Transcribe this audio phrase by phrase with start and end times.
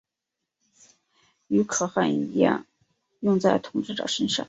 [1.45, 2.65] 与可汗一样
[3.19, 4.39] 用在统治者身上。